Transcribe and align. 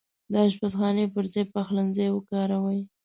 د 0.31 0.33
اشپزخانې 0.47 1.05
پرځاي 1.15 1.43
پخلنځای 1.53 2.09
وکاروئ 2.11 2.79